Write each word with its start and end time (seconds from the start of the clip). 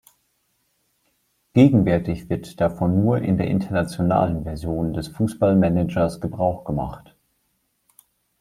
Gegenwärtig 1.53 2.27
wird 2.27 2.59
davon 2.59 2.99
nur 3.01 3.19
in 3.19 3.37
der 3.37 3.45
internationalen 3.49 4.43
Version 4.45 4.93
des 4.93 5.09
Fußball 5.09 5.55
Managers 5.55 6.19
Gebrauch 6.19 6.63
gemacht. 6.65 7.15